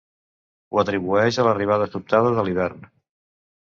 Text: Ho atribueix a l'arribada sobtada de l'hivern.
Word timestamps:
Ho 0.71 0.81
atribueix 0.85 1.39
a 1.39 1.47
l'arribada 1.51 1.91
sobtada 1.95 2.35
de 2.41 2.49
l'hivern. 2.51 2.95